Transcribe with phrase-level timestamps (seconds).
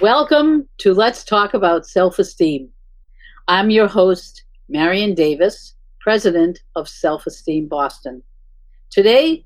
[0.00, 2.68] Welcome to Let's Talk About Self Esteem.
[3.48, 8.22] I'm your host, Marion Davis, president of Self Esteem Boston.
[8.90, 9.44] Today,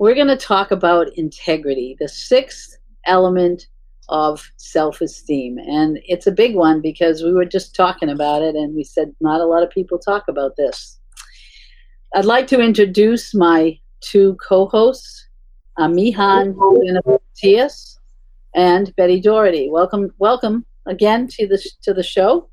[0.00, 3.68] we're going to talk about integrity, the sixth element
[4.08, 5.58] of self esteem.
[5.58, 9.14] And it's a big one because we were just talking about it and we said
[9.20, 10.98] not a lot of people talk about this.
[12.16, 15.28] I'd like to introduce my two co hosts,
[15.78, 16.56] Amihan
[16.88, 18.00] and Matias
[18.54, 19.70] and Betty Doherty.
[19.70, 22.48] Welcome, welcome again to the to the show.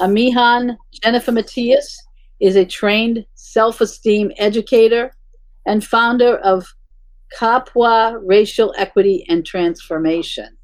[0.00, 2.02] Amihan Jennifer Matias
[2.40, 5.14] is a trained self-esteem educator
[5.66, 6.66] and founder of
[7.38, 10.56] Kapwa Racial Equity and Transformation.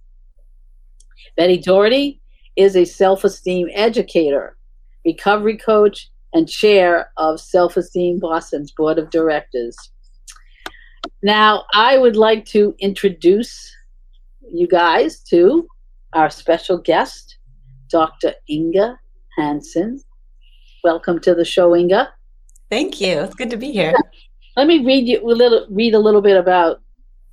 [1.36, 2.20] Betty Doherty
[2.56, 4.56] is a self-esteem educator,
[5.04, 9.76] recovery coach, and chair of Self Esteem Boston's board of directors.
[11.22, 13.74] Now, I would like to introduce
[14.52, 15.66] you guys to
[16.12, 17.36] our special guest,
[17.90, 18.34] Dr.
[18.48, 18.98] Inga
[19.36, 20.00] Hansen.
[20.82, 22.12] Welcome to the show, Inga.
[22.70, 23.20] Thank you.
[23.20, 23.94] It's good to be here.
[24.56, 26.80] Let me read you a little read a little bit about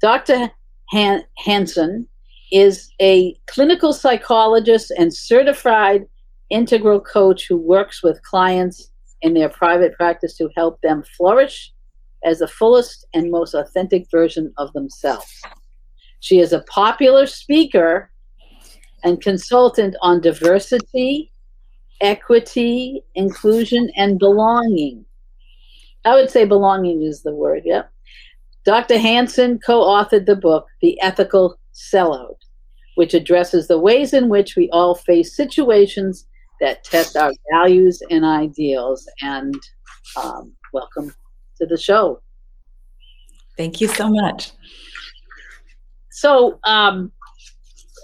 [0.01, 0.51] Dr.
[0.91, 2.07] Han- Hansen
[2.51, 6.05] is a clinical psychologist and certified
[6.49, 11.73] integral coach who works with clients in their private practice to help them flourish
[12.23, 15.41] as the fullest and most authentic version of themselves.
[16.19, 18.11] She is a popular speaker
[19.03, 21.31] and consultant on diversity,
[22.01, 25.05] equity, inclusion, and belonging.
[26.05, 27.83] I would say belonging is the word, yeah.
[28.65, 28.97] Dr.
[28.97, 32.37] Hansen co authored the book, The Ethical Sellout,
[32.95, 36.27] which addresses the ways in which we all face situations
[36.59, 39.07] that test our values and ideals.
[39.21, 39.55] And
[40.21, 41.13] um, welcome
[41.59, 42.21] to the show.
[43.55, 44.51] Thank you so much.
[46.17, 47.11] So, um,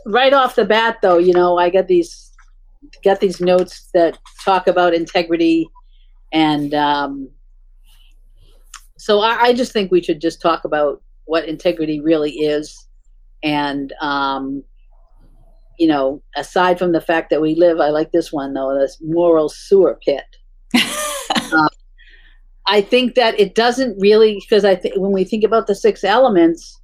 [0.06, 2.31] right off the bat, though, you know, I get these
[3.01, 5.68] get these notes that talk about integrity,
[6.31, 7.28] and um,
[9.00, 12.88] so I, I, just think we should just talk about what integrity really is,
[13.41, 14.63] and um,
[15.80, 19.00] you know, aside from the fact that we live, I like this one though, this
[19.01, 20.25] moral sewer pit.
[20.75, 21.68] uh,
[22.68, 26.03] I think that it doesn't really because I think when we think about the six
[26.03, 26.80] elements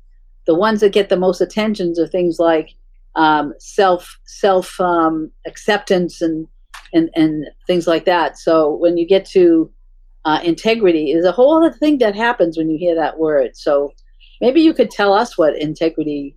[0.49, 2.73] the ones that get the most attentions are things like
[3.13, 6.47] um, self self um, acceptance and,
[6.91, 8.35] and and things like that.
[8.35, 9.71] So when you get to
[10.25, 13.55] uh, integrity, is a whole other thing that happens when you hear that word.
[13.55, 13.93] So
[14.41, 16.35] maybe you could tell us what integrity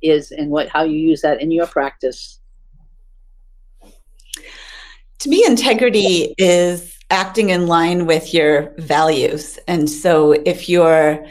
[0.00, 2.40] is and what how you use that in your practice.
[5.18, 9.58] To me, integrity is acting in line with your values.
[9.68, 11.22] And so if you're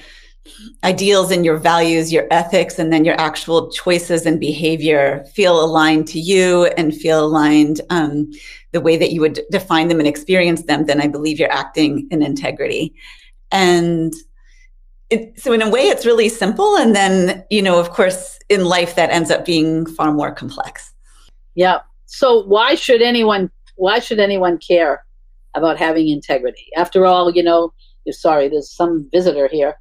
[0.84, 6.08] ideals and your values, your ethics, and then your actual choices and behavior feel aligned
[6.08, 8.32] to you and feel aligned um,
[8.72, 12.08] the way that you would define them and experience them, then I believe you're acting
[12.10, 12.94] in integrity.
[13.52, 14.14] And
[15.10, 16.78] it, so, in a way, it's really simple.
[16.78, 20.94] And then, you know, of course, in life, that ends up being far more complex.
[21.56, 21.80] Yeah.
[22.06, 23.52] So, why should anyone?
[23.76, 25.04] Why should anyone care
[25.54, 26.68] about having integrity?
[26.78, 27.74] After all, you know,
[28.06, 29.78] you're sorry, there's some visitor here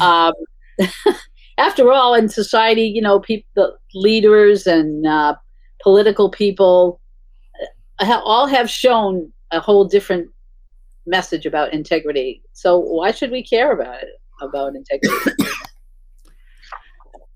[0.00, 0.32] um,
[1.58, 5.34] after all, in society, you know, people, the leaders and uh,
[5.82, 7.00] political people
[8.00, 10.30] uh, all have shown a whole different
[11.06, 12.42] message about integrity.
[12.52, 14.08] So why should we care about it?
[14.40, 15.30] About integrity?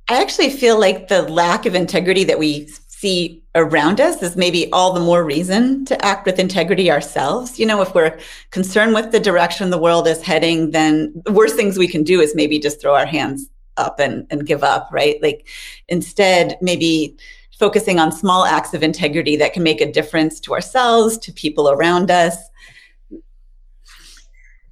[0.09, 2.69] I actually feel like the lack of integrity that we
[2.99, 7.59] see around us is maybe all the more reason to act with integrity ourselves.
[7.59, 8.19] You know, if we're
[8.50, 12.23] concerned with the direction the world is heading, then the worst things we can do
[12.23, 15.23] is maybe just throw our hands up and, and give up, right?
[15.23, 15.47] Like
[15.88, 17.15] instead, maybe
[17.59, 21.69] focusing on small acts of integrity that can make a difference to ourselves, to people
[21.69, 22.37] around us.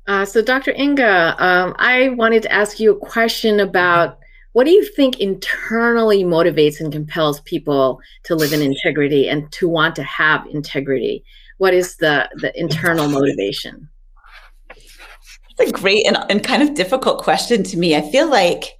[0.06, 0.72] Uh, so, Dr.
[0.72, 4.18] Inga, um, I wanted to ask you a question about
[4.54, 9.68] what do you think internally motivates and compels people to live in integrity and to
[9.68, 11.24] want to have integrity?
[11.58, 13.88] What is the, the internal motivation?
[14.70, 17.96] It's a great and, and kind of difficult question to me.
[17.96, 18.78] I feel like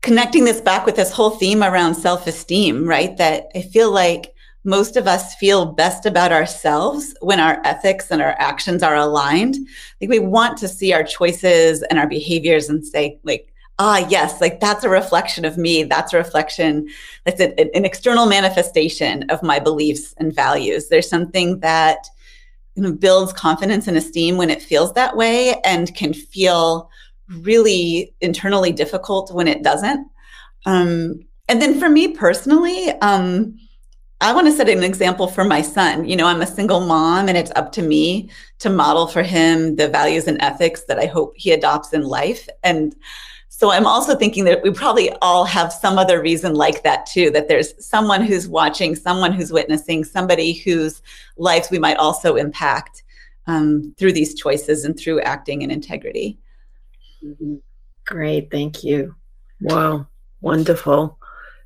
[0.00, 3.14] connecting this back with this whole theme around self esteem, right?
[3.18, 4.32] That I feel like
[4.64, 9.56] most of us feel best about ourselves when our ethics and our actions are aligned.
[10.00, 14.40] Like we want to see our choices and our behaviors and say, like, ah, yes,
[14.40, 15.84] like that's a reflection of me.
[15.84, 16.88] That's a reflection,
[17.24, 20.88] that's a, an external manifestation of my beliefs and values.
[20.88, 22.06] There's something that
[22.74, 26.90] you know, builds confidence and esteem when it feels that way and can feel
[27.28, 30.08] really internally difficult when it doesn't.
[30.66, 33.58] Um, and then for me personally, um,
[34.20, 36.08] I want to set an example for my son.
[36.08, 39.76] You know, I'm a single mom and it's up to me to model for him
[39.76, 42.48] the values and ethics that I hope he adopts in life.
[42.64, 42.96] And
[43.48, 47.30] so I'm also thinking that we probably all have some other reason like that too,
[47.30, 51.02] that there's someone who's watching, someone who's witnessing, somebody whose
[51.36, 53.02] lives we might also impact
[53.48, 56.38] um, through these choices and through acting in integrity.
[57.24, 57.56] Mm-hmm.
[58.04, 58.50] Great.
[58.50, 59.16] Thank you.
[59.60, 60.06] Wow.
[60.40, 61.18] Wonderful.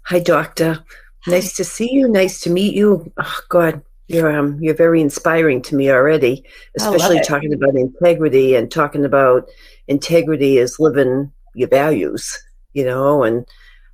[0.05, 0.83] Hi, doctor.
[1.27, 2.09] Nice to see you.
[2.09, 3.13] Nice to meet you.
[3.19, 6.45] Oh, God, you're um, you're very inspiring to me already.
[6.77, 9.49] Especially talking about integrity and talking about
[9.89, 12.37] integrity as living your values.
[12.73, 13.47] You know, and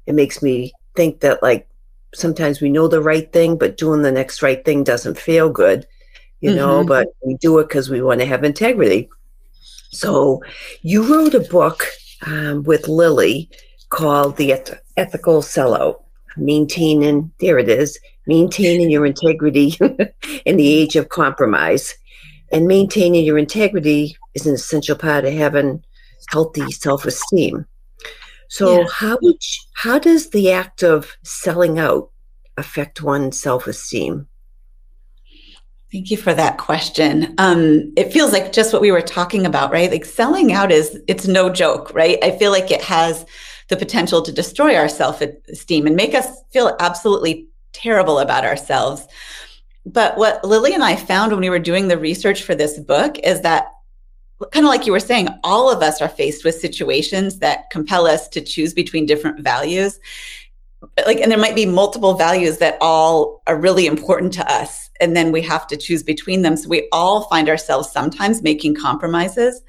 [0.07, 1.69] it makes me think that like
[2.15, 5.87] sometimes we know the right thing, but doing the next right thing doesn't feel good.
[6.41, 6.59] You mm-hmm.
[6.59, 9.09] know, but we do it because we want to have integrity.
[9.91, 10.43] So,
[10.83, 11.87] you wrote a book
[12.27, 13.49] um, with Lily
[13.89, 16.03] called The Eth- Ethical Sellout
[16.39, 19.77] maintaining, there it is, maintaining your integrity
[20.45, 21.95] in the age of compromise.
[22.51, 25.85] And maintaining your integrity is an essential part of having
[26.31, 27.67] healthy self esteem.
[28.49, 28.87] So, yeah.
[28.93, 29.37] how, would,
[29.75, 32.11] how does the act of selling out
[32.57, 34.27] affect one's self esteem?
[35.91, 37.35] Thank you for that question.
[37.39, 39.91] Um, it feels like just what we were talking about, right?
[39.91, 42.19] Like selling out is, it's no joke, right?
[42.23, 43.25] I feel like it has
[43.69, 49.07] the potential to destroy our self esteem and make us feel absolutely terrible about ourselves.
[49.87, 53.19] But what Lily and I found when we were doing the research for this book
[53.21, 53.69] is that
[54.53, 58.07] kind of like you were saying, all of us are faced with situations that compel
[58.07, 59.99] us to choose between different values.
[61.07, 64.91] Like, and there might be multiple values that all are really important to us.
[65.01, 66.57] And then we have to choose between them.
[66.57, 69.63] So we all find ourselves sometimes making compromises.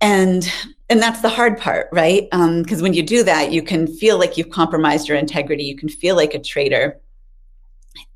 [0.00, 0.50] And
[0.90, 3.86] and that's the hard part right Um, because um, when you do that you can
[3.86, 7.00] feel like you've compromised your integrity you can feel like a traitor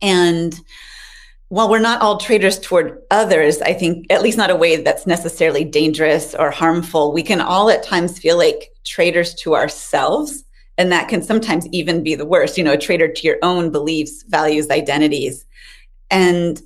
[0.02, 0.60] and
[1.48, 5.06] while we're not all traitors toward others i think at least not a way that's
[5.06, 7.12] necessarily dangerous or harmful.
[7.12, 10.44] We can all at times feel like traitors to ourselves
[10.78, 12.56] and that can sometimes even be the worst.
[12.56, 15.44] You know a traitor to your own beliefs values identities.
[16.10, 16.62] And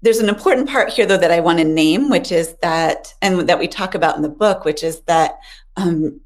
[0.00, 3.48] there's an important part here, though, that I want to name, which is that, and
[3.48, 5.38] that we talk about in the book, which is that
[5.76, 6.20] um,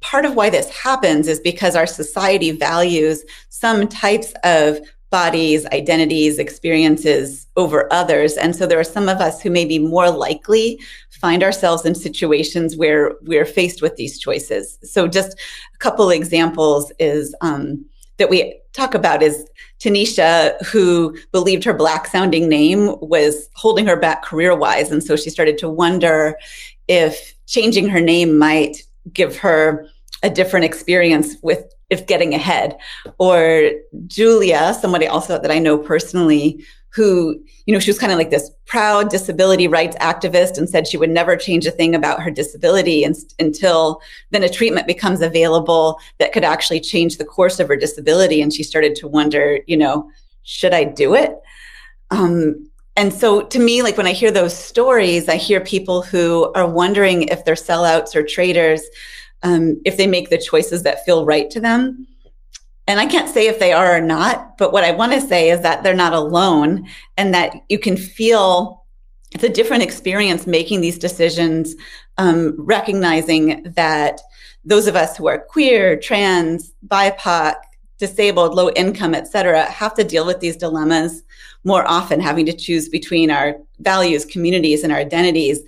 [0.00, 4.78] part of why this happens is because our society values some types of
[5.10, 8.36] bodies, identities, experiences over others.
[8.36, 10.80] And so there are some of us who may be more likely
[11.10, 14.78] find ourselves in situations where we're faced with these choices.
[14.82, 15.38] So just
[15.74, 17.84] a couple examples is um,
[18.18, 19.46] that we talk about is
[19.80, 24.90] Tanisha, who believed her black sounding name was holding her back career wise.
[24.90, 26.36] And so she started to wonder
[26.88, 28.82] if changing her name might
[29.12, 29.86] give her
[30.26, 32.76] a different experience with if getting ahead.
[33.18, 33.70] Or
[34.08, 36.64] Julia, somebody also that I know personally,
[36.96, 40.88] who, you know, she was kind of like this proud disability rights activist and said
[40.88, 45.20] she would never change a thing about her disability and, until then a treatment becomes
[45.20, 48.40] available that could actually change the course of her disability.
[48.40, 50.10] And she started to wonder, you know,
[50.42, 51.36] should I do it?
[52.10, 56.50] Um, and so to me, like when I hear those stories, I hear people who
[56.54, 58.82] are wondering if they're sellouts or traitors,
[59.42, 62.06] um, if they make the choices that feel right to them.
[62.88, 65.50] And I can't say if they are or not, but what I want to say
[65.50, 68.84] is that they're not alone and that you can feel
[69.32, 71.74] it's a different experience making these decisions,
[72.16, 74.20] um, recognizing that
[74.64, 77.56] those of us who are queer, trans, BIPOC,
[77.98, 81.22] disabled, low income, et cetera, have to deal with these dilemmas
[81.64, 85.60] more often, having to choose between our values, communities, and our identities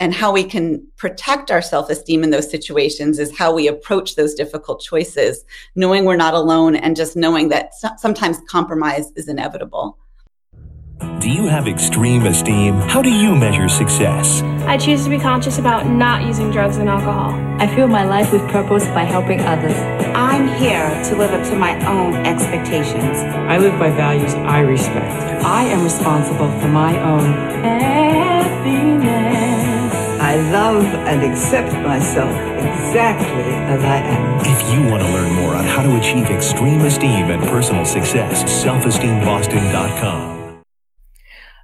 [0.00, 4.16] and how we can protect our self esteem in those situations is how we approach
[4.16, 9.98] those difficult choices, knowing we're not alone and just knowing that sometimes compromise is inevitable.
[11.20, 12.74] Do you have extreme esteem?
[12.74, 14.42] How do you measure success?
[14.66, 17.32] I choose to be conscious about not using drugs and alcohol.
[17.60, 19.74] I fill my life with purpose by helping others.
[20.14, 23.18] I'm here to live up to my own expectations.
[23.48, 25.44] I live by values I respect.
[25.44, 27.32] I am responsible for my own
[27.62, 29.23] happiness.
[30.34, 34.40] I love and accept myself exactly as I am.
[34.40, 38.42] If you want to learn more on how to achieve extreme esteem and personal success,
[38.42, 40.64] selfesteemboston.com.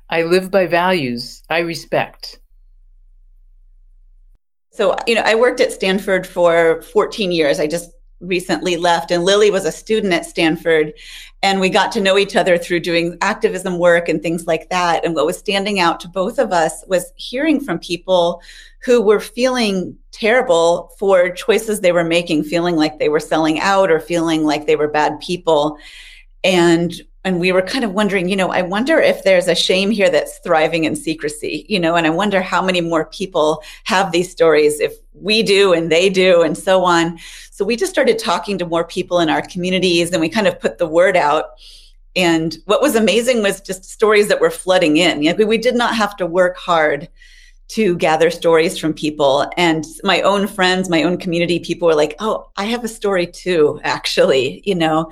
[0.09, 2.39] I live by values I respect.
[4.71, 7.59] So, you know, I worked at Stanford for 14 years.
[7.59, 10.93] I just recently left and Lily was a student at Stanford
[11.43, 15.05] and we got to know each other through doing activism work and things like that.
[15.05, 18.43] And what was standing out to both of us was hearing from people
[18.83, 23.91] who were feeling terrible for choices they were making feeling like they were selling out
[23.91, 25.79] or feeling like they were bad people.
[26.45, 29.91] And and we were kind of wondering, you know, I wonder if there's a shame
[29.91, 34.11] here that's thriving in secrecy, you know, and I wonder how many more people have
[34.11, 37.19] these stories if we do and they do and so on.
[37.51, 40.59] So we just started talking to more people in our communities and we kind of
[40.61, 41.51] put the word out.
[42.17, 45.23] And what was amazing was just stories that were flooding in.
[45.23, 47.09] You know, we did not have to work hard
[47.69, 49.49] to gather stories from people.
[49.57, 53.27] And my own friends, my own community people were like, oh, I have a story
[53.27, 55.11] too, actually, you know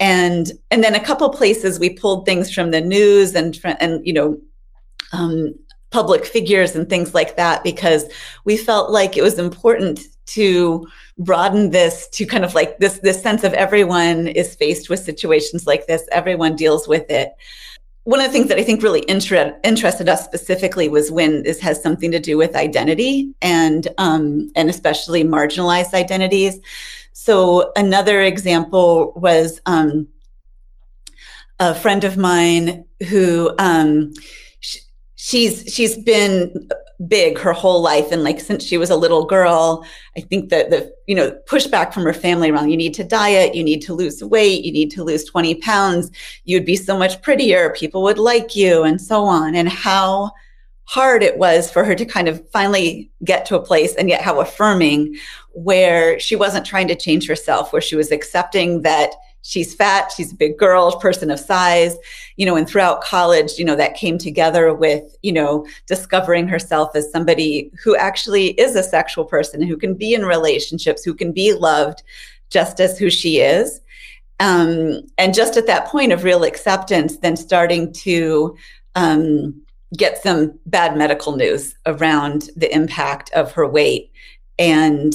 [0.00, 4.12] and and then a couple places we pulled things from the news and and you
[4.12, 4.40] know
[5.12, 5.54] um,
[5.90, 8.04] public figures and things like that because
[8.44, 10.86] we felt like it was important to
[11.18, 15.66] broaden this to kind of like this this sense of everyone is faced with situations
[15.66, 16.06] like this.
[16.12, 17.32] Everyone deals with it.
[18.04, 21.60] One of the things that i think really inter- interested us specifically was when this
[21.60, 26.60] has something to do with identity and um, and especially marginalized identities.
[27.12, 30.08] So another example was um,
[31.58, 34.12] a friend of mine who um,
[35.20, 36.68] she's she's been
[37.08, 39.84] big her whole life and like since she was a little girl
[40.16, 43.54] i think that the you know pushback from her family around you need to diet
[43.54, 46.10] you need to lose weight you need to lose 20 pounds
[46.44, 50.30] you'd be so much prettier people would like you and so on and how
[50.84, 54.22] hard it was for her to kind of finally get to a place and yet
[54.22, 55.14] how affirming
[55.52, 59.10] where she wasn't trying to change herself, where she was accepting that
[59.48, 61.96] she's fat, she's a big girl, person of size,
[62.36, 66.94] you know, and throughout college, you know, that came together with, you know, discovering herself
[66.94, 71.32] as somebody who actually is a sexual person, who can be in relationships, who can
[71.32, 72.02] be loved
[72.50, 73.80] just as who she is.
[74.38, 78.54] Um, and just at that point of real acceptance, then starting to,
[78.94, 79.62] um,
[79.96, 84.12] get some bad medical news around the impact of her weight
[84.58, 85.14] and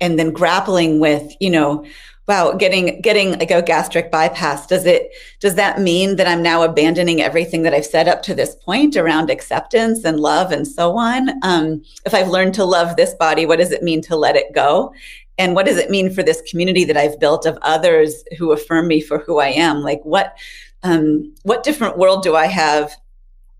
[0.00, 1.84] and then grappling with you know
[2.26, 6.62] wow getting getting like a gastric bypass does it does that mean that i'm now
[6.62, 10.96] abandoning everything that i've set up to this point around acceptance and love and so
[10.96, 11.30] on?
[11.42, 14.52] Um, if i've learned to love this body what does it mean to let it
[14.54, 14.92] go?
[15.36, 18.88] And what does it mean for this community that i've built of others who affirm
[18.88, 19.82] me for who i am?
[19.82, 20.36] Like what
[20.82, 22.94] um, what different world do i have?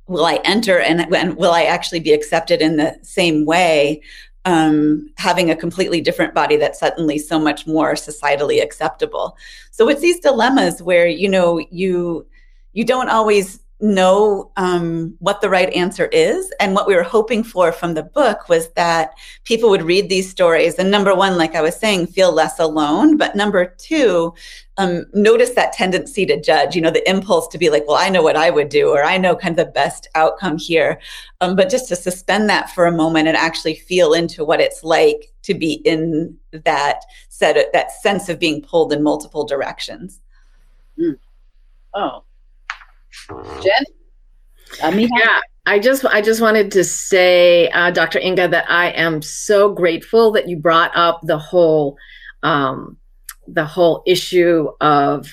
[0.07, 4.03] Will I enter and, and will I actually be accepted in the same way?
[4.47, 9.39] Um, having a completely different body that's suddenly so much more societally acceptable.
[9.71, 12.27] So it's these dilemmas where you know you
[12.75, 16.53] you don't always know um, what the right answer is.
[16.59, 19.11] And what we were hoping for from the book was that
[19.45, 23.17] people would read these stories and number one, like I was saying, feel less alone.
[23.17, 24.33] But number two,
[24.79, 28.09] um, notice that tendency to judge, you know, the impulse to be like, well, I
[28.09, 30.99] know what I would do, or I know kind of the best outcome here.
[31.41, 34.83] Um, but just to suspend that for a moment and actually feel into what it's
[34.83, 40.21] like to be in that set, that sense of being pulled in multiple directions.
[40.99, 41.19] Mm.
[41.95, 42.25] Oh,
[43.63, 43.85] Jen?
[44.83, 45.41] I yeah.
[45.67, 48.19] I just I just wanted to say, uh, Dr.
[48.19, 51.97] Inga, that I am so grateful that you brought up the whole
[52.43, 52.99] um,
[53.47, 55.33] the whole issue of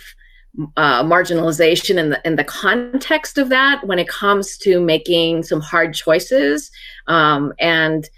[0.78, 5.62] uh, marginalization and the, and the context of that when it comes to making some
[5.62, 6.72] hard choices
[7.08, 8.10] um, and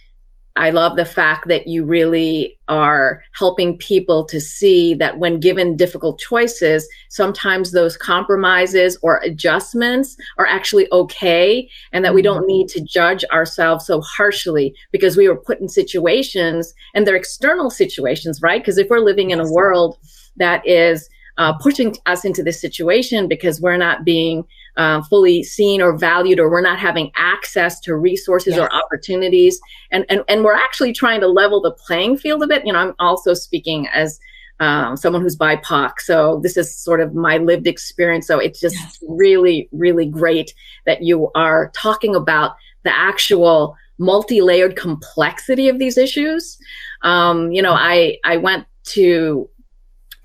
[0.55, 5.75] I love the fact that you really are helping people to see that when given
[5.75, 12.67] difficult choices, sometimes those compromises or adjustments are actually okay, and that we don't need
[12.69, 18.39] to judge ourselves so harshly because we were put in situations and they're external situations,
[18.41, 18.62] right?
[18.62, 19.98] Because if we're living in a world
[20.38, 24.45] that is uh, pushing us into this situation because we're not being
[24.77, 28.60] uh, fully seen or valued or we're not having access to resources yes.
[28.60, 29.60] or opportunities
[29.92, 32.80] and, and and we're actually trying to level the playing field a bit you know
[32.80, 34.20] i'm also speaking as
[34.60, 38.75] um, someone who's bipoc so this is sort of my lived experience so it's just
[38.75, 39.00] yes.
[39.08, 40.53] really really great
[40.86, 46.58] that you are talking about the actual multi-layered complexity of these issues
[47.03, 49.48] um, you know i i went to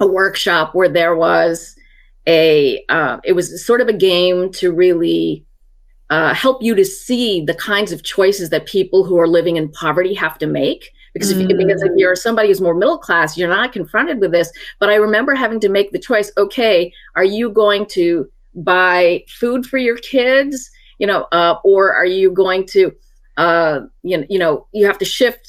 [0.00, 1.75] a workshop where there was
[2.28, 5.44] a uh, it was sort of a game to really
[6.11, 9.70] uh, help you to see the kinds of choices that people who are living in
[9.73, 10.90] poverty have to make.
[11.14, 14.30] Because if, you, because if you're somebody who's more middle class you're not confronted with
[14.30, 14.52] this.
[14.78, 19.66] But i remember having to make the choice okay are you going to buy food
[19.66, 20.70] for your kids?
[20.99, 22.92] You know uh, or are you going to
[23.37, 25.49] uh, you, know, you know you have to shift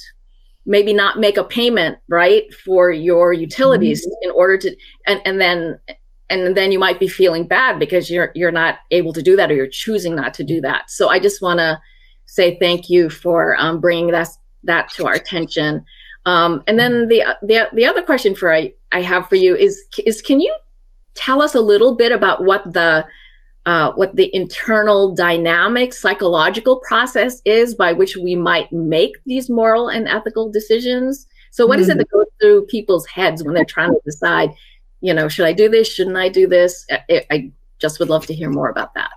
[0.65, 4.29] maybe not make a payment right for your utilities mm-hmm.
[4.29, 4.75] in order to
[5.07, 5.79] and and then
[6.29, 9.51] and then you might be feeling bad because you're you're not able to do that
[9.51, 10.89] or you're choosing not to do that.
[10.89, 11.79] So i just want to
[12.25, 14.29] say thank you for um, bringing that
[14.63, 15.83] that to our attention.
[16.25, 19.81] Um, and then the, the the other question for I, I have for you is
[20.05, 20.55] is can you
[21.15, 23.05] tell us a little bit about what the
[23.65, 29.89] uh, what the internal dynamic psychological process is by which we might make these moral
[29.89, 31.27] and ethical decisions?
[31.51, 31.81] So what mm-hmm.
[31.83, 34.51] is it that goes through people's heads when they're trying to decide
[35.01, 38.25] you know should i do this shouldn't i do this I, I just would love
[38.27, 39.11] to hear more about that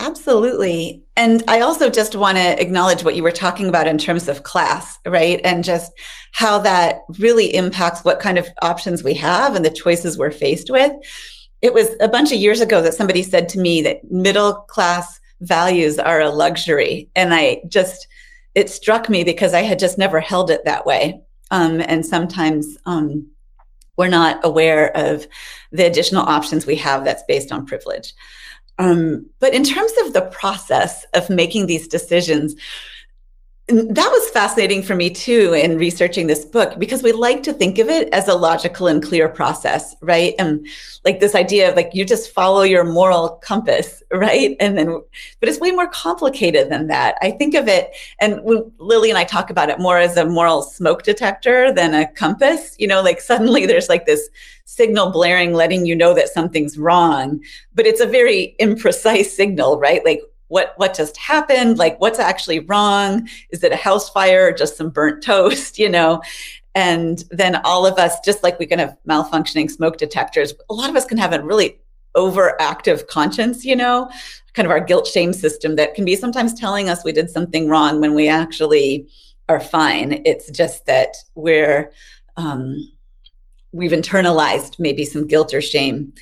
[0.00, 1.04] Absolutely.
[1.16, 4.42] And I also just want to acknowledge what you were talking about in terms of
[4.42, 5.40] class, right?
[5.44, 5.92] And just
[6.32, 10.68] how that really impacts what kind of options we have and the choices we're faced
[10.68, 10.92] with.
[11.62, 15.20] It was a bunch of years ago that somebody said to me that middle class
[15.40, 17.08] values are a luxury.
[17.14, 18.08] And I just,
[18.56, 21.20] it struck me because I had just never held it that way.
[21.52, 23.30] Um, and sometimes um,
[23.96, 25.26] we're not aware of
[25.72, 28.14] the additional options we have that's based on privilege.
[28.78, 32.54] Um, but in terms of the process of making these decisions,
[33.68, 37.78] that was fascinating for me too in researching this book because we like to think
[37.78, 40.34] of it as a logical and clear process, right?
[40.38, 40.66] And
[41.02, 44.54] like this idea of like you just follow your moral compass, right?
[44.60, 45.00] And then,
[45.40, 47.16] but it's way more complicated than that.
[47.22, 47.90] I think of it,
[48.20, 51.94] and when Lily and I talk about it more as a moral smoke detector than
[51.94, 54.28] a compass, you know, like suddenly there's like this
[54.66, 57.40] signal blaring, letting you know that something's wrong,
[57.74, 60.04] but it's a very imprecise signal, right?
[60.04, 61.78] Like what what just happened?
[61.78, 63.28] Like what's actually wrong?
[63.50, 64.48] Is it a house fire?
[64.48, 66.22] Or just some burnt toast you know?
[66.74, 70.90] And then all of us just like we can have malfunctioning smoke detectors a lot
[70.90, 71.78] of us can have a really
[72.16, 74.10] overactive conscience you know?
[74.54, 77.68] Kind of our guilt shame system that can be sometimes telling us we did something
[77.68, 79.08] wrong when we actually
[79.48, 80.22] are fine.
[80.24, 81.92] It's just that we're
[82.36, 82.90] um,
[83.72, 86.12] we've internalized maybe some guilt or shame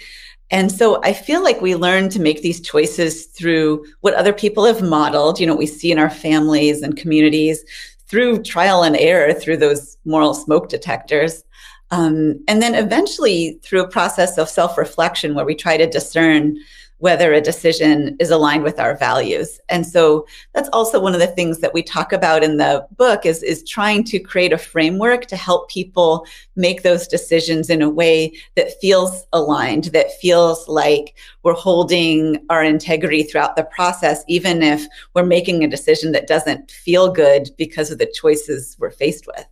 [0.52, 4.66] and so I feel like we learn to make these choices through what other people
[4.66, 7.64] have modeled, you know, we see in our families and communities
[8.06, 11.42] through trial and error, through those moral smoke detectors.
[11.90, 16.58] Um, and then eventually through a process of self reflection where we try to discern
[17.02, 19.58] whether a decision is aligned with our values.
[19.68, 23.26] And so that's also one of the things that we talk about in the book
[23.26, 27.90] is, is trying to create a framework to help people make those decisions in a
[27.90, 34.62] way that feels aligned, that feels like we're holding our integrity throughout the process, even
[34.62, 39.26] if we're making a decision that doesn't feel good because of the choices we're faced
[39.26, 39.44] with.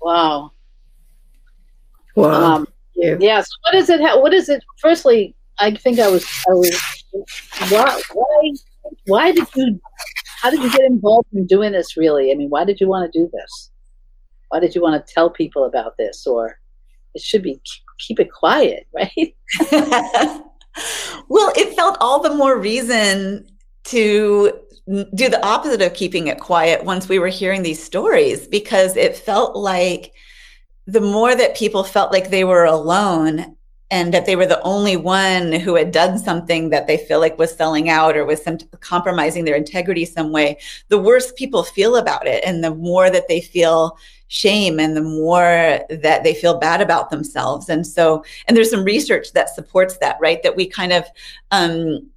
[0.00, 0.52] Wow.
[2.14, 2.58] Wow.
[2.58, 3.40] Um, yeah.
[3.40, 4.00] So what is it?
[4.00, 4.62] What is it?
[4.78, 7.04] Firstly, I think I was I was
[7.70, 8.52] why why
[9.06, 9.80] why did you
[10.40, 12.30] how did you get involved in doing this really?
[12.30, 13.70] I mean, why did you want to do this?
[14.48, 16.58] Why did you want to tell people about this or
[17.14, 17.60] it should be
[17.98, 19.34] keep it quiet, right?
[21.28, 23.46] well, it felt all the more reason
[23.84, 24.52] to
[24.86, 29.16] do the opposite of keeping it quiet once we were hearing these stories because it
[29.16, 30.12] felt like
[30.86, 33.56] the more that people felt like they were alone
[33.90, 37.38] and that they were the only one who had done something that they feel like
[37.38, 41.96] was selling out or was some compromising their integrity some way the worse people feel
[41.96, 42.42] about it.
[42.44, 43.96] And the more that they feel
[44.28, 47.68] shame and the more that they feel bad about themselves.
[47.68, 50.42] And so and there's some research that supports that right?
[50.42, 51.04] That we kind of
[51.52, 52.10] um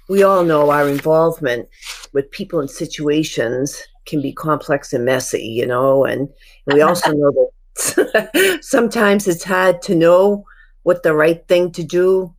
[0.08, 1.68] we all know our involvement
[2.12, 6.28] with people and situations can be complex and messy, you know, and,
[6.66, 10.44] and we also know that sometimes it's hard to know
[10.82, 12.34] what the right thing to do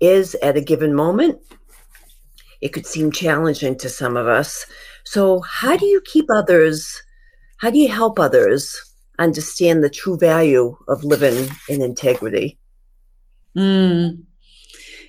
[0.00, 1.38] is at a given moment.
[2.60, 4.66] It could seem challenging to some of us.
[5.04, 7.02] So, how do you keep others,
[7.58, 8.80] how do you help others
[9.18, 12.58] understand the true value of living in integrity?
[13.56, 14.24] Mm.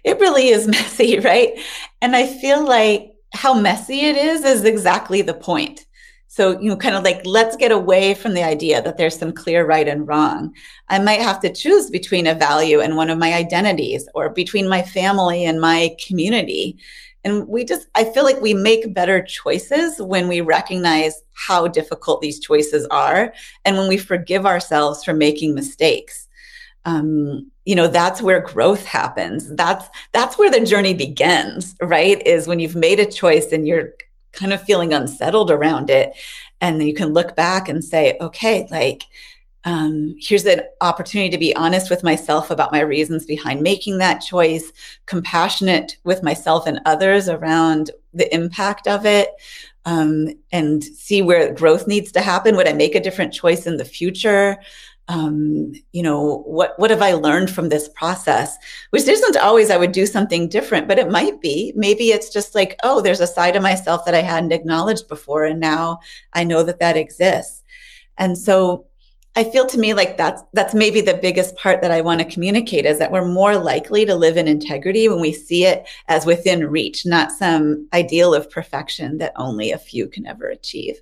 [0.05, 1.59] It really is messy, right?
[2.01, 5.85] And I feel like how messy it is is exactly the point.
[6.27, 9.31] So, you know, kind of like, let's get away from the idea that there's some
[9.31, 10.53] clear right and wrong.
[10.89, 14.67] I might have to choose between a value and one of my identities or between
[14.67, 16.77] my family and my community.
[17.23, 22.21] And we just, I feel like we make better choices when we recognize how difficult
[22.21, 26.27] these choices are and when we forgive ourselves for making mistakes.
[26.83, 29.53] Um, you know, that's where growth happens.
[29.55, 32.25] That's, that's where the journey begins, right?
[32.25, 33.93] Is when you've made a choice and you're
[34.31, 36.13] kind of feeling unsettled around it.
[36.61, 39.03] And you can look back and say, okay, like,
[39.63, 44.19] um, here's an opportunity to be honest with myself about my reasons behind making that
[44.19, 44.71] choice,
[45.07, 49.29] compassionate with myself and others around the impact of it,
[49.85, 52.55] um, and see where growth needs to happen.
[52.55, 54.57] Would I make a different choice in the future?
[55.07, 58.57] Um, you know, what what have I learned from this process?
[58.89, 61.73] Which isn't always I would do something different, but it might be.
[61.75, 65.45] Maybe it's just like, oh, there's a side of myself that I hadn't acknowledged before,
[65.45, 65.99] and now
[66.33, 67.61] I know that that exists.
[68.17, 68.87] And so
[69.37, 72.25] I feel to me like that's that's maybe the biggest part that I want to
[72.25, 76.25] communicate is that we're more likely to live in integrity when we see it as
[76.25, 81.01] within reach, not some ideal of perfection that only a few can ever achieve.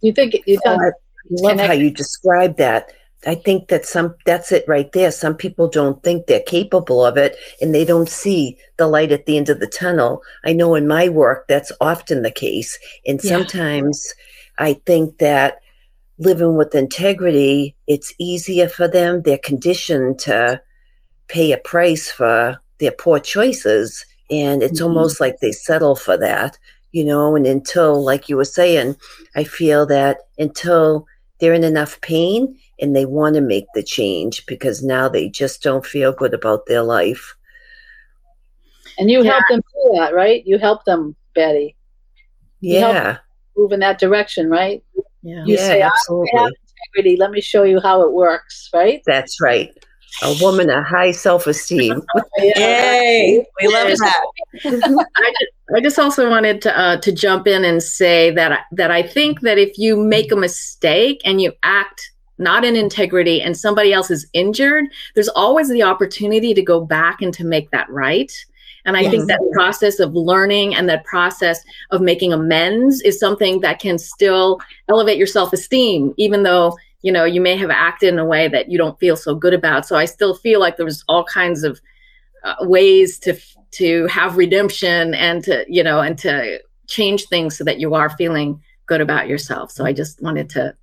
[0.00, 0.90] You think you oh, I
[1.30, 2.92] love how you describe that.
[3.26, 5.12] I think that some that's it right there.
[5.12, 9.26] Some people don't think they're capable of it and they don't see the light at
[9.26, 10.22] the end of the tunnel.
[10.44, 12.78] I know in my work that's often the case.
[13.06, 13.30] And yeah.
[13.30, 14.12] sometimes
[14.58, 15.58] I think that
[16.18, 19.22] living with integrity, it's easier for them.
[19.22, 20.60] They're conditioned to
[21.28, 24.04] pay a price for their poor choices.
[24.30, 24.88] And it's mm-hmm.
[24.88, 26.58] almost like they settle for that,
[26.90, 27.36] you know.
[27.36, 28.96] And until, like you were saying,
[29.36, 31.06] I feel that until
[31.38, 35.62] they're in enough pain and they want to make the change because now they just
[35.62, 37.36] don't feel good about their life.
[38.98, 39.30] And you yeah.
[39.30, 40.44] help them do that, right?
[40.44, 41.76] You help them, Betty.
[42.60, 43.18] You yeah.
[43.56, 44.82] move in that direction, right?
[45.22, 46.30] Yeah, you yeah, say, absolutely.
[46.36, 46.52] I have
[46.94, 47.16] integrity.
[47.16, 49.00] Let me show you how it works, right?
[49.06, 49.70] That's right.
[50.22, 52.02] A woman of high self esteem.
[52.38, 53.44] Yay!
[53.60, 54.26] We love that.
[54.64, 58.58] I, just, I just also wanted to uh, to jump in and say that I,
[58.72, 62.12] that I think that if you make a mistake and you act
[62.42, 67.22] not in integrity and somebody else is injured, there's always the opportunity to go back
[67.22, 68.32] and to make that right.
[68.84, 69.10] And I yes.
[69.12, 73.98] think that process of learning and that process of making amends is something that can
[73.98, 78.24] still elevate your self esteem, even though, you know, you may have acted in a
[78.24, 79.86] way that you don't feel so good about.
[79.86, 81.80] So I still feel like there's all kinds of
[82.44, 83.38] uh, ways to,
[83.72, 88.10] to have redemption and to, you know, and to change things so that you are
[88.10, 89.70] feeling good about yourself.
[89.70, 90.76] So I just wanted to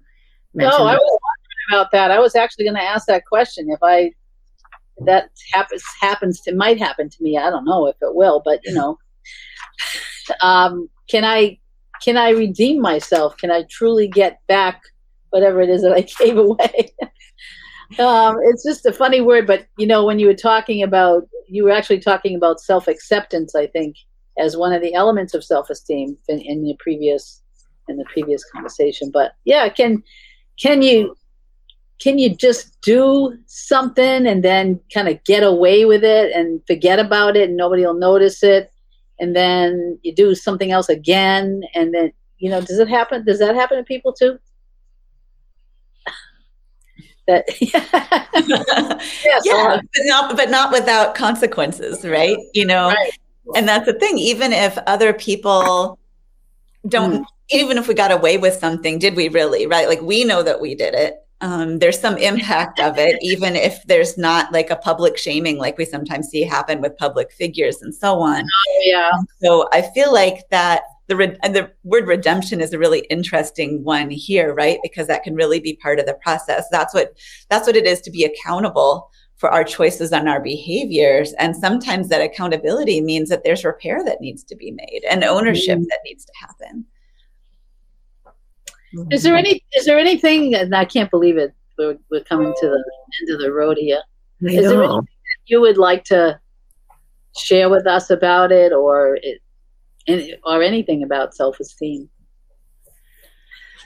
[0.53, 0.79] mention.
[0.79, 1.18] No, I was
[1.69, 2.11] about that.
[2.11, 3.69] I was actually going to ask that question.
[3.69, 4.11] If I
[5.05, 7.37] that happens happens to might happen to me.
[7.37, 8.97] I don't know if it will, but you know,
[10.41, 11.59] um, can I
[12.01, 13.37] can I redeem myself?
[13.37, 14.81] Can I truly get back
[15.31, 16.93] whatever it is that I gave away?
[17.99, 21.63] um, it's just a funny word, but you know, when you were talking about, you
[21.63, 23.55] were actually talking about self acceptance.
[23.55, 23.95] I think
[24.37, 27.41] as one of the elements of self esteem in, in the previous
[27.87, 29.11] in the previous conversation.
[29.11, 30.03] But yeah, can
[30.59, 31.15] can you
[31.99, 36.97] can you just do something and then kind of get away with it and forget
[36.97, 38.71] about it and nobody will notice it?
[39.19, 43.39] And then you do something else again and then you know does it happen does
[43.39, 44.39] that happen to people too?
[47.27, 52.37] That yes, yeah but not but not without consequences right?
[52.55, 52.87] You know?
[52.87, 53.11] Right.
[53.55, 55.99] and that's the thing even if other people
[56.87, 57.25] don't mm.
[57.51, 59.87] even if we got away with something did we really right?
[59.87, 63.81] Like we know that we did it um, there's some impact of it, even if
[63.85, 67.95] there's not like a public shaming like we sometimes see happen with public figures and
[67.95, 68.43] so on.
[68.43, 69.11] Oh, yeah.
[69.41, 74.09] So I feel like that the re- the word redemption is a really interesting one
[74.09, 74.79] here, right?
[74.83, 76.65] Because that can really be part of the process.
[76.71, 77.17] That's what
[77.49, 81.31] that's what it is to be accountable for our choices and our behaviors.
[81.39, 85.77] And sometimes that accountability means that there's repair that needs to be made and ownership
[85.77, 85.87] mm-hmm.
[85.89, 86.85] that needs to happen.
[89.11, 89.63] Is there any?
[89.73, 90.55] Is there anything?
[90.55, 91.53] And I can't believe it.
[91.77, 92.83] We're, we're coming to the
[93.21, 94.01] end of the road here.
[94.43, 94.69] I is know.
[94.69, 95.07] there anything
[95.47, 96.39] you would like to
[97.37, 102.09] share with us about it, or it, or anything about self-esteem?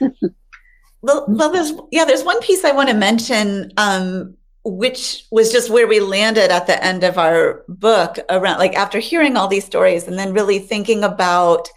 [1.02, 3.72] well, well, there's yeah, there's one piece I want to mention.
[3.76, 4.36] Um,
[4.66, 8.98] which was just where we landed at the end of our book around like after
[8.98, 11.68] hearing all these stories and then really thinking about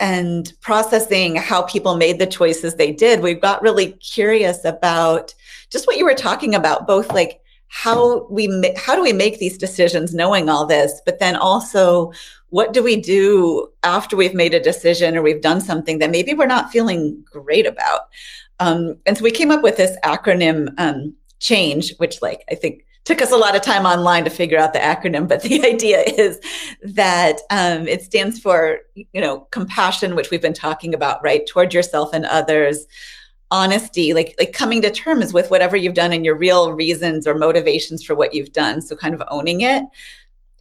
[0.00, 5.34] and processing how people made the choices they did we got really curious about
[5.70, 9.58] just what you were talking about both like how we how do we make these
[9.58, 12.12] decisions knowing all this but then also
[12.50, 16.32] what do we do after we've made a decision or we've done something that maybe
[16.32, 18.08] we're not feeling great about?
[18.58, 22.84] Um, and so we came up with this acronym um, change which like i think
[23.08, 26.00] took us a lot of time online to figure out the acronym but the idea
[26.00, 26.38] is
[26.82, 31.72] that um, it stands for you know compassion which we've been talking about right toward
[31.74, 32.86] yourself and others.
[33.50, 37.34] Honesty like like coming to terms with whatever you've done and your real reasons or
[37.34, 39.84] motivations for what you've done so kind of owning it.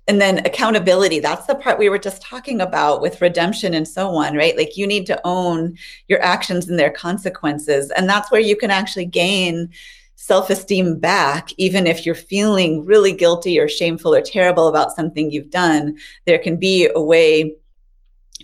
[0.08, 4.12] And then accountability that's the part we were just talking about with redemption and so
[4.12, 4.56] on right?
[4.56, 8.72] Like you need to own your actions and their consequences and that's where you can
[8.72, 9.70] actually gain
[10.20, 15.50] self-esteem back even if you're feeling really guilty or shameful or terrible about something you've
[15.50, 17.56] done there can be a way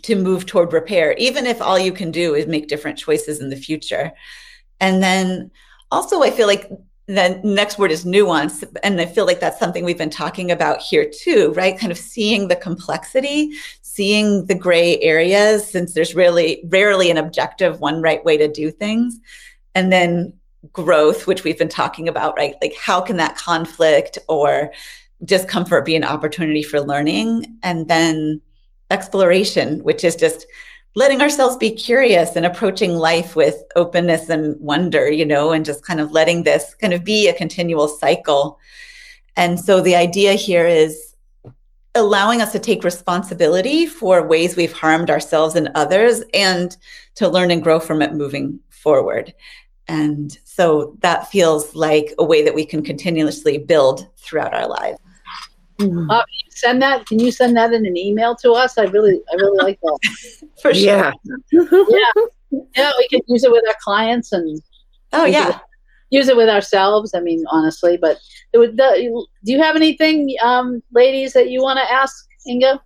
[0.04, 3.50] to move toward repair, even if all you can do is make different choices in
[3.50, 4.12] the future.
[4.80, 5.52] And then
[5.92, 6.70] also, I feel like
[7.08, 8.64] the next word is nuance.
[8.84, 11.78] And I feel like that's something we've been talking about here too, right?
[11.78, 17.80] Kind of seeing the complexity, seeing the gray areas, since there's really rarely an objective
[17.80, 19.20] one right way to do things.
[19.76, 20.34] And then
[20.72, 22.56] growth, which we've been talking about, right?
[22.62, 24.72] Like, how can that conflict or
[25.26, 27.58] discomfort be an opportunity for learning?
[27.64, 28.42] And then
[28.90, 30.46] exploration, which is just
[30.96, 35.86] letting ourselves be curious and approaching life with openness and wonder, you know, and just
[35.86, 38.60] kind of letting this kind of be a continual cycle.
[39.36, 41.16] And so the idea here is
[41.96, 46.78] allowing us to take responsibility for ways we've harmed ourselves and others and
[47.16, 49.34] to learn and grow from it moving forward.
[49.88, 55.00] And so that feels like a way that we can continuously build throughout our lives.
[55.80, 56.12] Mm-hmm.
[56.12, 57.08] Uh, send that.
[57.08, 58.78] Can you send that in an email to us?
[58.78, 60.00] I really, I really like that.
[60.62, 60.86] For sure.
[60.86, 61.12] Yeah.
[61.52, 62.24] yeah.
[62.76, 62.92] Yeah.
[63.00, 64.62] We can use it with our clients and.
[65.12, 65.50] Oh yeah.
[65.50, 65.56] It,
[66.12, 67.16] use it with ourselves.
[67.16, 68.20] I mean, honestly, but
[68.54, 68.72] do
[69.42, 72.80] you have anything, um, ladies, that you want to ask Inga?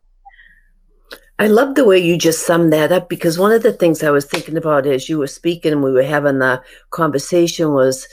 [1.40, 4.10] I love the way you just summed that up because one of the things I
[4.10, 8.08] was thinking about as you were speaking and we were having the conversation was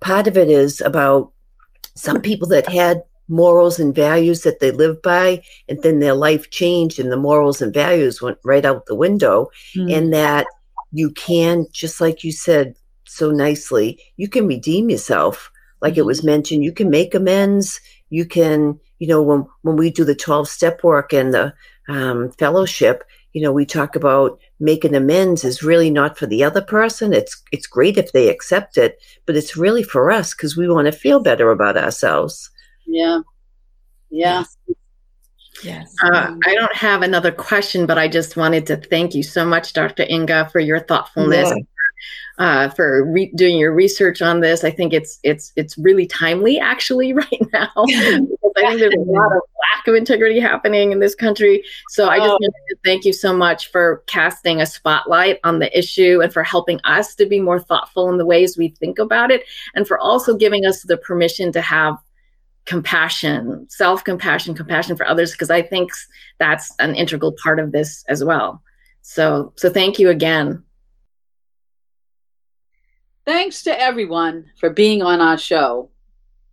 [0.00, 1.32] part of it is about
[1.96, 6.50] some people that had morals and values that they lived by and then their life
[6.50, 9.92] changed and the morals and values went right out the window mm.
[9.92, 10.46] and that
[10.92, 15.50] you can just like you said so nicely you can redeem yourself.
[15.80, 17.80] Like it was mentioned you can make amends.
[18.10, 21.52] You can you know when when we do the 12 step work and the
[21.88, 26.62] um, fellowship you know we talk about making amends is really not for the other
[26.62, 30.68] person it's it's great if they accept it but it's really for us because we
[30.68, 32.50] want to feel better about ourselves
[32.88, 33.20] yeah.
[34.10, 34.44] Yeah.
[35.62, 35.94] Yes.
[36.02, 39.72] Uh, I don't have another question, but I just wanted to thank you so much,
[39.72, 40.06] Dr.
[40.08, 41.62] Inga, for your thoughtfulness, yeah.
[42.38, 44.64] Uh, for re- doing your research on this.
[44.64, 47.70] I think it's it's it's really timely, actually, right now.
[47.76, 49.42] because I think there's a lot of
[49.76, 51.62] lack of integrity happening in this country.
[51.90, 52.38] So I just oh.
[52.38, 56.80] to thank you so much for casting a spotlight on the issue and for helping
[56.84, 60.36] us to be more thoughtful in the ways we think about it, and for also
[60.36, 61.96] giving us the permission to have
[62.68, 65.90] compassion, self compassion, compassion for others, because I think
[66.38, 68.62] that's an integral part of this as well.
[69.00, 70.62] So, so thank you again.
[73.28, 75.90] Thanks to everyone for being on our show.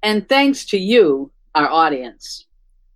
[0.04, 2.48] And thanks to you, our audience.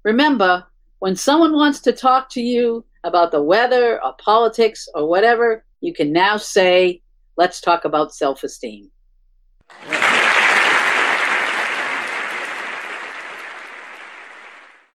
[0.04, 0.66] Remember,
[1.00, 5.94] when someone wants to talk to you about the weather or politics or whatever, you
[5.94, 7.02] can now say,
[7.38, 8.92] let's talk about self esteem.